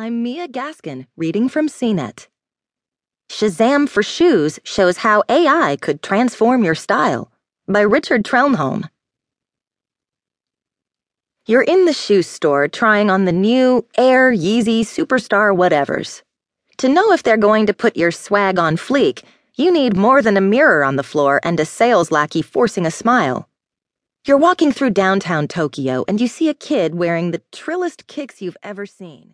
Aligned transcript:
I'm 0.00 0.22
Mia 0.22 0.46
Gaskin, 0.46 1.08
reading 1.16 1.48
from 1.48 1.68
CNET. 1.68 2.28
Shazam 3.28 3.88
for 3.88 4.00
Shoes 4.00 4.60
shows 4.62 4.98
how 4.98 5.24
AI 5.28 5.76
could 5.80 6.04
transform 6.04 6.62
your 6.62 6.76
style 6.76 7.32
by 7.66 7.80
Richard 7.80 8.22
Trenholm. 8.22 8.88
You're 11.46 11.64
in 11.64 11.84
the 11.84 11.92
shoe 11.92 12.22
store 12.22 12.68
trying 12.68 13.10
on 13.10 13.24
the 13.24 13.32
new 13.32 13.84
Air 13.96 14.32
Yeezy 14.32 14.82
Superstar 14.82 15.50
whatevers. 15.52 16.22
To 16.76 16.88
know 16.88 17.10
if 17.10 17.24
they're 17.24 17.36
going 17.36 17.66
to 17.66 17.74
put 17.74 17.96
your 17.96 18.12
swag 18.12 18.56
on 18.60 18.76
fleek, 18.76 19.24
you 19.56 19.72
need 19.72 19.96
more 19.96 20.22
than 20.22 20.36
a 20.36 20.40
mirror 20.40 20.84
on 20.84 20.94
the 20.94 21.02
floor 21.02 21.40
and 21.42 21.58
a 21.58 21.66
sales 21.66 22.12
lackey 22.12 22.42
forcing 22.42 22.86
a 22.86 22.92
smile. 22.92 23.48
You're 24.24 24.36
walking 24.36 24.70
through 24.70 24.90
downtown 24.90 25.48
Tokyo 25.48 26.04
and 26.06 26.20
you 26.20 26.28
see 26.28 26.48
a 26.48 26.54
kid 26.54 26.94
wearing 26.94 27.32
the 27.32 27.42
trillest 27.50 28.06
kicks 28.06 28.40
you've 28.40 28.62
ever 28.62 28.86
seen. 28.86 29.26